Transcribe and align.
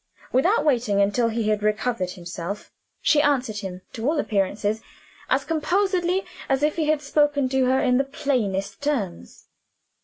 Without 0.31 0.65
waiting 0.65 0.99
until 0.99 1.29
he 1.29 1.49
had 1.49 1.61
recovered 1.61 2.09
himself, 2.09 2.71
she 3.03 3.21
answered 3.21 3.57
him 3.59 3.83
(to 3.93 4.03
all 4.09 4.19
appearances) 4.19 4.81
as 5.29 5.45
composedly 5.45 6.25
as 6.49 6.63
if 6.63 6.75
he 6.75 6.85
had 6.87 7.03
spoken 7.03 7.47
to 7.49 7.65
her 7.65 7.79
in 7.79 7.99
the 7.99 8.03
plainest 8.03 8.81
terms. 8.81 9.45